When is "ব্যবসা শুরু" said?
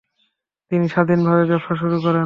1.45-1.97